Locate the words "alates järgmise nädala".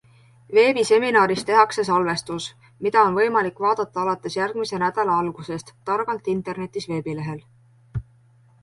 4.05-5.19